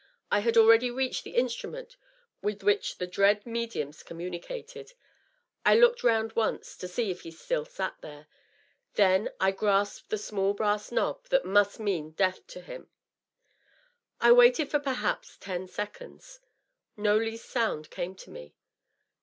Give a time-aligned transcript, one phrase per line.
[0.31, 1.95] I had already reached the instrument
[2.41, 4.93] with which the dread mediums communicated...
[5.63, 8.25] I looked round once, to see if he still sat there.
[8.95, 12.89] Then I grasped the small brass knob that must mean death to him.
[14.19, 16.39] I waited for perhaps ten seconds.
[16.97, 18.55] No least sound came to me.